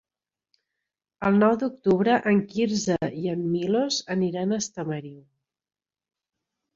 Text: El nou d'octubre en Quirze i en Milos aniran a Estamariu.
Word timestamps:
El 1.27 1.35
nou 1.41 1.51
d'octubre 1.63 2.15
en 2.31 2.39
Quirze 2.53 2.97
i 3.25 3.31
en 3.33 3.43
Milos 3.51 3.99
aniran 4.15 4.57
a 4.57 4.59
Estamariu. 4.65 5.21